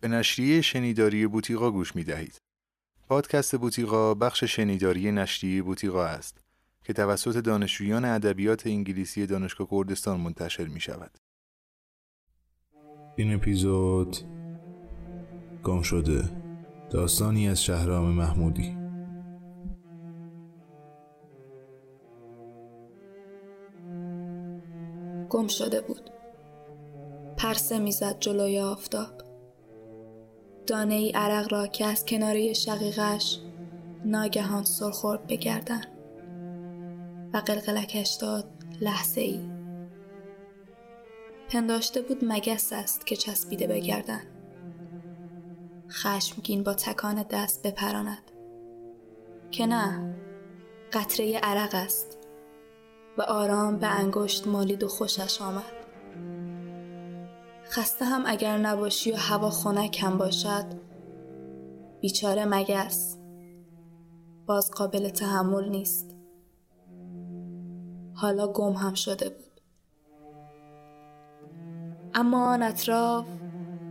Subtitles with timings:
[0.00, 2.40] به نشریه شنیداری بوتیقا گوش می دهید.
[3.08, 6.40] پادکست بوتیقا بخش شنیداری نشریه بوتیقا است
[6.84, 11.18] که توسط دانشجویان ادبیات انگلیسی دانشگاه کردستان منتشر می شود.
[13.16, 14.16] این اپیزود
[15.64, 16.30] گم شده
[16.90, 18.78] داستانی از شهرام محمودی
[25.30, 26.10] گم شده بود
[27.36, 29.17] پرسه می‌زد جلوی آفتاب
[30.68, 33.38] دانه ای عرق را که از کناره شقیقش
[34.04, 35.84] ناگهان سرخورد بگردن
[37.32, 38.50] و قلقلکش داد
[38.80, 39.40] لحظه ای
[41.48, 44.22] پنداشته بود مگس است که چسبیده بگردن.
[45.90, 48.30] خشمگین با تکان دست بپراند.
[49.50, 50.14] که نه
[50.92, 52.18] قطره عرق است
[53.18, 55.77] و آرام به انگشت مالید و خوشش آمد.
[57.70, 60.64] خسته هم اگر نباشی و هوا خنک هم باشد
[62.00, 63.18] بیچاره مگس.
[64.46, 66.16] باز قابل تحمل نیست.
[68.14, 69.60] حالا گم هم شده بود.
[72.14, 73.26] اما آن اطراف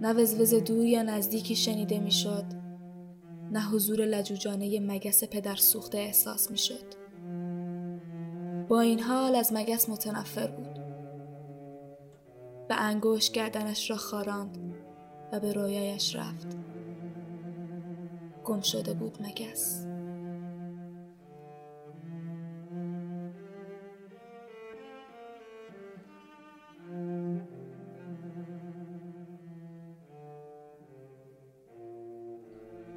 [0.00, 2.44] نه وزوز دور یا نزدیکی شنیده می‌شد
[3.52, 6.94] نه حضور لجوجانه مگس پدر سوخته احساس می‌شد.
[8.68, 10.79] با این حال از مگس متنفر بود.
[12.70, 14.58] به انگوش گردنش را خاراند
[15.32, 16.56] و به رویایش رفت.
[18.44, 19.86] گم شده بود مگس.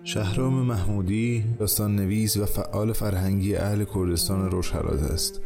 [0.04, 5.42] شهرام محمودی داستان نویس و فعال فرهنگی اهل کردستان روشهرات است.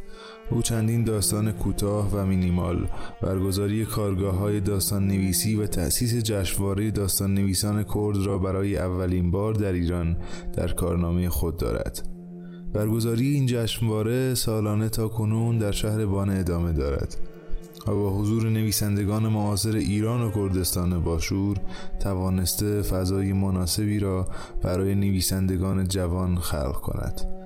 [0.52, 2.88] او چندین داستان کوتاه و مینیمال
[3.22, 9.54] برگزاری کارگاه های داستان نویسی و تأسیس جشنواره داستان نویسان کرد را برای اولین بار
[9.54, 10.18] در ایران
[10.54, 12.10] در کارنامه خود دارد.
[12.74, 17.18] برگزاری این جشنواره سالانه تا کنون در شهر بانه ادامه دارد
[17.88, 21.58] و با حضور نویسندگان معاصر ایران و کردستان باشور
[22.00, 24.28] توانسته فضای مناسبی را
[24.64, 27.37] برای نویسندگان جوان خلق کند.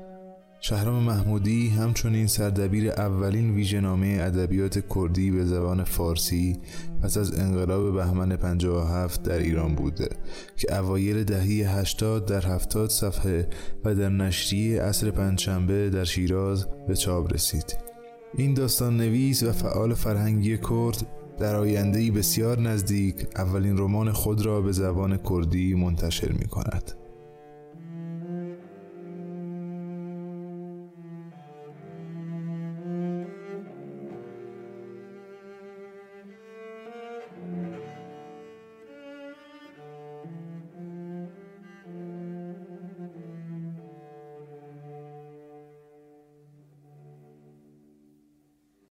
[0.64, 6.58] شهرام محمودی همچنین سردبیر اولین ویژهنامه ادبیات کردی به زبان فارسی
[7.02, 10.10] پس از انقلاب بهمن 57 در ایران بوده
[10.58, 13.50] که اوایل دهه 80 در 70 صفحه
[13.86, 17.78] و در نشریه اصر پنجشنبه در شیراز به چاپ رسید
[18.38, 21.08] این داستان نویس و فعال فرهنگی کرد
[21.40, 26.92] در آیندهی بسیار نزدیک اولین رمان خود را به زبان کردی منتشر می کند.